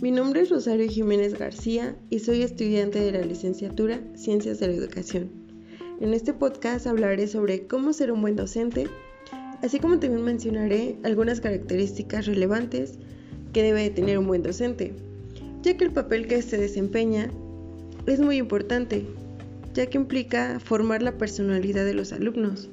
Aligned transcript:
Mi 0.00 0.10
nombre 0.10 0.40
es 0.40 0.48
Rosario 0.48 0.88
Jiménez 0.88 1.38
García 1.38 1.94
y 2.08 2.20
soy 2.20 2.40
estudiante 2.40 3.00
de 3.00 3.12
la 3.12 3.20
licenciatura 3.20 4.00
Ciencias 4.14 4.58
de 4.58 4.68
la 4.68 4.72
Educación. 4.72 5.30
En 6.00 6.14
este 6.14 6.32
podcast 6.32 6.86
hablaré 6.86 7.26
sobre 7.26 7.66
cómo 7.66 7.92
ser 7.92 8.10
un 8.10 8.22
buen 8.22 8.34
docente, 8.34 8.86
así 9.62 9.78
como 9.78 9.98
también 9.98 10.24
mencionaré 10.24 10.96
algunas 11.02 11.42
características 11.42 12.24
relevantes 12.24 12.98
que 13.52 13.62
debe 13.62 13.90
tener 13.90 14.18
un 14.18 14.26
buen 14.26 14.42
docente, 14.42 14.94
ya 15.62 15.76
que 15.76 15.84
el 15.84 15.92
papel 15.92 16.26
que 16.26 16.40
se 16.40 16.56
desempeña 16.56 17.30
es 18.06 18.20
muy 18.20 18.38
importante, 18.38 19.04
ya 19.74 19.84
que 19.84 19.98
implica 19.98 20.60
formar 20.60 21.02
la 21.02 21.18
personalidad 21.18 21.84
de 21.84 21.92
los 21.94 22.14
alumnos 22.14 22.70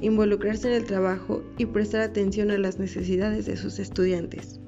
involucrarse 0.00 0.68
en 0.68 0.74
el 0.74 0.84
trabajo 0.84 1.42
y 1.56 1.66
prestar 1.66 2.02
atención 2.02 2.52
a 2.52 2.58
las 2.58 2.78
necesidades 2.78 3.46
de 3.46 3.56
sus 3.56 3.80
estudiantes, 3.80 4.60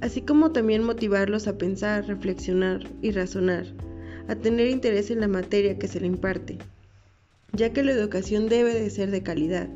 así 0.00 0.22
como 0.22 0.52
también 0.52 0.82
motivarlos 0.82 1.46
a 1.46 1.58
pensar, 1.58 2.06
reflexionar 2.06 2.82
y 3.02 3.10
razonar, 3.10 3.66
a 4.28 4.34
tener 4.34 4.68
interés 4.68 5.10
en 5.10 5.20
la 5.20 5.28
materia 5.28 5.78
que 5.78 5.88
se 5.88 6.00
le 6.00 6.06
imparte, 6.06 6.58
ya 7.52 7.72
que 7.72 7.82
la 7.82 7.92
educación 7.92 8.48
debe 8.48 8.74
de 8.74 8.90
ser 8.90 9.10
de 9.10 9.22
calidad. 9.22 9.68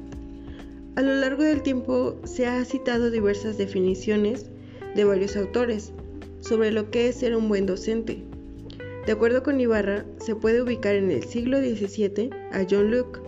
A 0.97 1.03
lo 1.03 1.15
largo 1.15 1.43
del 1.43 1.63
tiempo 1.63 2.21
se 2.25 2.47
ha 2.47 2.65
citado 2.65 3.11
diversas 3.11 3.59
definiciones 3.59 4.47
de 4.95 5.05
varios 5.05 5.37
autores 5.37 5.93
sobre 6.41 6.71
lo 6.71 6.91
que 6.91 7.09
es 7.09 7.17
ser 7.17 7.35
un 7.35 7.49
buen 7.49 7.67
docente. 7.67 8.23
De 9.07 9.13
acuerdo 9.13 9.43
con 9.43 9.61
Ibarra, 9.61 10.07
se 10.19 10.35
puede 10.37 10.63
ubicar 10.63 10.95
en 10.95 11.11
el 11.11 11.25
siglo 11.25 11.59
XVII 11.59 12.31
a 12.53 12.65
John 12.69 12.91
Locke, 12.91 13.21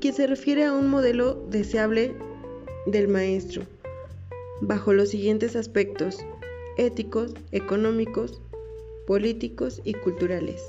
quien 0.00 0.14
se 0.14 0.26
refiere 0.26 0.64
a 0.64 0.72
un 0.72 0.88
modelo 0.88 1.46
deseable 1.50 2.14
del 2.86 3.08
maestro, 3.08 3.62
bajo 4.60 4.92
los 4.92 5.10
siguientes 5.10 5.56
aspectos 5.56 6.18
éticos, 6.76 7.34
económicos, 7.52 8.40
políticos 9.06 9.80
y 9.84 9.94
culturales. 9.94 10.62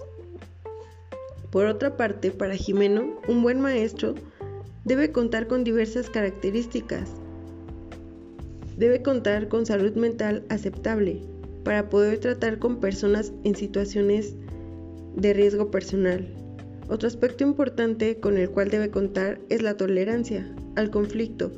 Por 1.51 1.65
otra 1.65 1.97
parte, 1.97 2.31
para 2.31 2.55
Jimeno, 2.55 3.19
un 3.27 3.43
buen 3.43 3.59
maestro 3.59 4.15
debe 4.85 5.11
contar 5.11 5.47
con 5.47 5.63
diversas 5.63 6.09
características. 6.09 7.11
Debe 8.77 9.01
contar 9.01 9.49
con 9.49 9.65
salud 9.65 9.93
mental 9.93 10.43
aceptable 10.49 11.21
para 11.63 11.89
poder 11.89 12.19
tratar 12.19 12.59
con 12.59 12.79
personas 12.79 13.33
en 13.43 13.55
situaciones 13.55 14.35
de 15.15 15.33
riesgo 15.33 15.69
personal, 15.69 16.27
otro 16.89 17.07
aspecto 17.07 17.43
importante 17.43 18.19
con 18.19 18.35
el 18.37 18.49
cual 18.49 18.69
debe 18.69 18.89
contar 18.89 19.39
es 19.49 19.61
la 19.61 19.77
tolerancia 19.77 20.51
al 20.75 20.89
conflicto. 20.89 21.51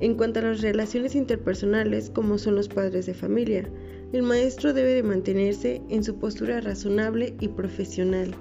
En 0.00 0.14
cuanto 0.14 0.40
a 0.40 0.42
las 0.42 0.62
relaciones 0.62 1.14
interpersonales, 1.14 2.08
como 2.08 2.38
son 2.38 2.54
los 2.54 2.68
padres 2.68 3.04
de 3.04 3.12
familia, 3.12 3.68
el 4.12 4.22
maestro 4.22 4.72
debe 4.72 4.94
de 4.94 5.02
mantenerse 5.02 5.82
en 5.90 6.02
su 6.02 6.18
postura 6.18 6.60
razonable 6.60 7.34
y 7.38 7.48
profesional. 7.48 8.34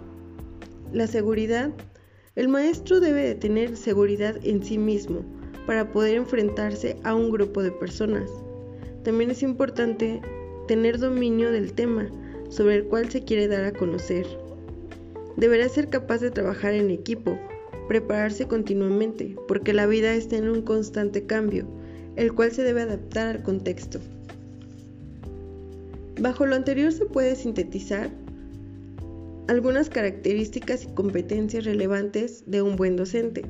La 0.93 1.05
seguridad. 1.05 1.71
El 2.35 2.47
maestro 2.47 3.02
debe 3.02 3.23
de 3.23 3.35
tener 3.35 3.75
seguridad 3.75 4.37
en 4.43 4.63
sí 4.63 4.77
mismo 4.77 5.25
para 5.67 5.91
poder 5.91 6.15
enfrentarse 6.15 6.95
a 7.03 7.13
un 7.13 7.30
grupo 7.30 7.61
de 7.61 7.71
personas. 7.71 8.30
También 9.03 9.30
es 9.30 9.43
importante 9.43 10.21
tener 10.67 10.97
dominio 10.97 11.52
del 11.52 11.73
tema 11.73 12.09
sobre 12.49 12.77
el 12.77 12.85
cual 12.85 13.09
se 13.11 13.23
quiere 13.23 13.47
dar 13.47 13.65
a 13.65 13.73
conocer. 13.73 14.25
Deberá 15.35 15.67
ser 15.67 15.89
capaz 15.89 16.19
de 16.19 16.31
trabajar 16.31 16.73
en 16.73 16.89
equipo, 16.89 17.37
prepararse 17.90 18.48
continuamente, 18.48 19.36
porque 19.48 19.73
la 19.73 19.88
vida 19.88 20.14
está 20.14 20.38
en 20.38 20.48
un 20.48 20.62
constante 20.62 21.26
cambio, 21.26 21.66
el 22.16 22.34
cual 22.34 22.52
se 22.52 22.64
debe 22.64 22.84
adaptar 22.84 23.28
al 23.28 23.44
contexto. 23.44 24.00
Bajo 26.22 26.45
lo 26.45 26.56
anterior 26.56 26.92
se 26.92 27.06
puede 27.06 27.36
sintetizar 27.36 28.12
algunas 29.48 29.89
características 29.89 30.83
y 30.83 30.94
competencias 30.94 31.66
relevantes 31.66 32.44
de 32.45 32.61
un 32.61 32.76
buen 32.76 32.95
docente. 32.95 33.42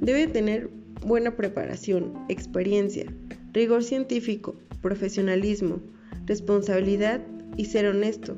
Debe 0.00 0.26
tener 0.26 0.68
buena 1.06 1.36
preparación, 1.36 2.12
experiencia, 2.28 3.06
rigor 3.52 3.84
científico, 3.84 4.56
profesionalismo, 4.82 5.80
responsabilidad 6.26 7.20
y 7.56 7.66
ser 7.66 7.86
honesto. 7.86 8.36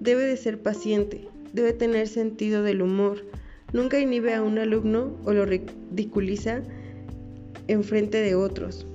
Debe 0.00 0.24
de 0.24 0.36
ser 0.36 0.60
paciente, 0.60 1.28
debe 1.52 1.72
tener 1.72 2.08
sentido 2.08 2.64
del 2.64 2.82
humor. 2.82 3.24
Nunca 3.72 4.00
inhibe 4.00 4.34
a 4.34 4.42
un 4.42 4.58
alumno 4.58 5.16
o 5.24 5.32
lo 5.32 5.46
ridiculiza 5.46 6.62
en 7.68 7.84
frente 7.84 8.18
de 8.18 8.34
otros, 8.34 8.86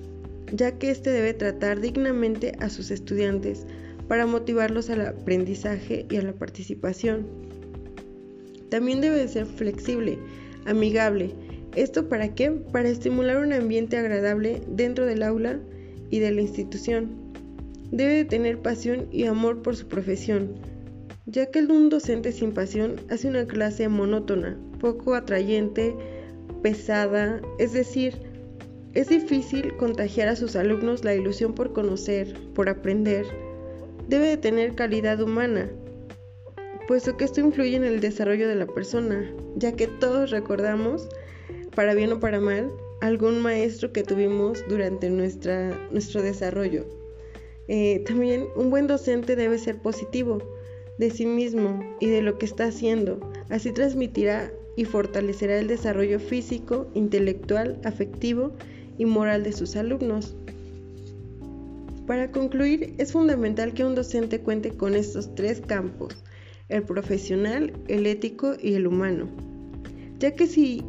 ya 0.51 0.77
que 0.77 0.91
éste 0.91 1.11
debe 1.11 1.33
tratar 1.33 1.79
dignamente 1.79 2.53
a 2.59 2.69
sus 2.69 2.91
estudiantes 2.91 3.65
para 4.07 4.25
motivarlos 4.25 4.89
al 4.89 5.01
aprendizaje 5.01 6.05
y 6.09 6.17
a 6.17 6.21
la 6.21 6.33
participación. 6.33 7.25
También 8.69 8.99
debe 8.99 9.27
ser 9.27 9.45
flexible, 9.45 10.19
amigable. 10.65 11.31
¿Esto 11.75 12.09
para 12.09 12.35
qué? 12.35 12.51
Para 12.51 12.89
estimular 12.89 13.37
un 13.37 13.53
ambiente 13.53 13.97
agradable 13.97 14.61
dentro 14.67 15.05
del 15.05 15.23
aula 15.23 15.59
y 16.09 16.19
de 16.19 16.31
la 16.31 16.41
institución. 16.41 17.11
Debe 17.91 18.25
tener 18.25 18.59
pasión 18.59 19.07
y 19.11 19.23
amor 19.25 19.61
por 19.61 19.75
su 19.75 19.87
profesión 19.87 20.55
ya 21.25 21.47
que 21.47 21.59
un 21.59 21.89
docente 21.89 22.31
sin 22.31 22.53
pasión 22.53 22.95
hace 23.09 23.27
una 23.27 23.45
clase 23.47 23.87
monótona, 23.89 24.57
poco 24.79 25.15
atrayente, 25.15 25.95
pesada, 26.61 27.41
es 27.57 27.73
decir, 27.73 28.13
es 28.93 29.09
difícil 29.09 29.75
contagiar 29.77 30.27
a 30.27 30.35
sus 30.35 30.55
alumnos 30.55 31.03
la 31.03 31.15
ilusión 31.15 31.53
por 31.53 31.73
conocer, 31.73 32.33
por 32.53 32.69
aprender. 32.69 33.25
Debe 34.07 34.27
de 34.27 34.37
tener 34.37 34.75
calidad 34.75 35.19
humana, 35.19 35.69
puesto 36.87 37.17
que 37.17 37.25
esto 37.25 37.41
influye 37.41 37.75
en 37.75 37.83
el 37.83 37.99
desarrollo 37.99 38.47
de 38.47 38.55
la 38.55 38.67
persona, 38.67 39.29
ya 39.55 39.71
que 39.71 39.87
todos 39.87 40.29
recordamos, 40.29 41.09
para 41.75 41.95
bien 41.95 42.13
o 42.13 42.19
para 42.19 42.39
mal, 42.39 42.71
algún 43.01 43.41
maestro 43.41 43.91
que 43.91 44.03
tuvimos 44.03 44.63
durante 44.69 45.09
nuestra, 45.09 45.77
nuestro 45.91 46.21
desarrollo. 46.21 46.85
Eh, 47.67 48.03
también 48.05 48.45
un 48.55 48.69
buen 48.69 48.85
docente 48.85 49.35
debe 49.35 49.57
ser 49.57 49.81
positivo, 49.81 50.37
de 50.97 51.11
sí 51.11 51.25
mismo 51.25 51.83
y 51.99 52.07
de 52.07 52.21
lo 52.21 52.37
que 52.37 52.45
está 52.45 52.65
haciendo. 52.65 53.19
Así 53.49 53.71
transmitirá 53.71 54.51
y 54.75 54.85
fortalecerá 54.85 55.59
el 55.59 55.67
desarrollo 55.67 56.19
físico, 56.19 56.87
intelectual, 56.93 57.79
afectivo 57.83 58.51
y 58.97 59.05
moral 59.05 59.43
de 59.43 59.53
sus 59.53 59.75
alumnos. 59.75 60.35
Para 62.07 62.31
concluir, 62.31 62.93
es 62.97 63.13
fundamental 63.13 63.73
que 63.73 63.83
un 63.83 63.95
docente 63.95 64.39
cuente 64.39 64.71
con 64.71 64.95
estos 64.95 65.33
tres 65.33 65.61
campos, 65.61 66.23
el 66.69 66.83
profesional, 66.83 67.73
el 67.87 68.05
ético 68.05 68.53
y 68.61 68.73
el 68.73 68.85
humano, 68.85 69.27
ya 70.19 70.35
que 70.35 70.45
si 70.45 70.83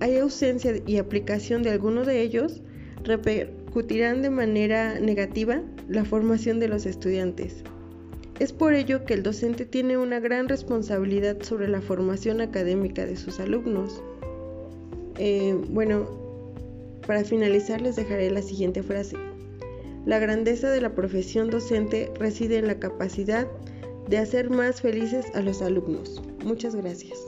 hay 0.00 0.16
ausencia 0.16 0.80
y 0.86 0.96
aplicación 0.96 1.62
de 1.62 1.70
alguno 1.70 2.04
de 2.04 2.22
ellos, 2.22 2.62
repercutirán 3.04 4.22
de 4.22 4.30
manera 4.30 4.98
negativa 5.00 5.62
la 5.88 6.04
formación 6.04 6.60
de 6.60 6.68
los 6.68 6.86
estudiantes. 6.86 7.62
Es 8.38 8.52
por 8.52 8.74
ello 8.74 9.04
que 9.04 9.14
el 9.14 9.24
docente 9.24 9.64
tiene 9.66 9.98
una 9.98 10.20
gran 10.20 10.48
responsabilidad 10.48 11.42
sobre 11.42 11.66
la 11.66 11.80
formación 11.80 12.40
académica 12.40 13.04
de 13.04 13.16
sus 13.16 13.40
alumnos. 13.40 14.00
Eh, 15.18 15.56
bueno, 15.70 16.06
para 17.06 17.24
finalizar 17.24 17.80
les 17.80 17.96
dejaré 17.96 18.30
la 18.30 18.42
siguiente 18.42 18.84
frase. 18.84 19.16
La 20.06 20.20
grandeza 20.20 20.70
de 20.70 20.80
la 20.80 20.94
profesión 20.94 21.50
docente 21.50 22.12
reside 22.18 22.58
en 22.58 22.68
la 22.68 22.78
capacidad 22.78 23.48
de 24.08 24.18
hacer 24.18 24.50
más 24.50 24.80
felices 24.80 25.26
a 25.34 25.40
los 25.40 25.60
alumnos. 25.60 26.22
Muchas 26.44 26.76
gracias. 26.76 27.18